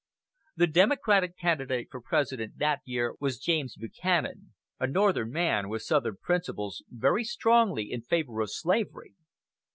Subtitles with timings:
[0.55, 6.17] The Democratic candidate for President that year was James Buchanan, "a Northern man with Southern
[6.17, 9.13] principles," very strongly in favor of slavery.